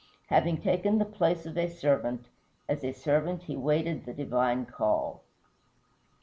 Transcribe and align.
Having 0.29 0.61
taken 0.61 0.97
the 0.97 1.05
place 1.05 1.45
of 1.45 1.55
a 1.55 1.69
servant, 1.69 2.25
as 2.67 2.83
a 2.83 2.91
servant 2.91 3.43
he 3.43 3.55
waited 3.55 4.03
the 4.03 4.15
divine 4.15 4.65
call. 4.65 5.21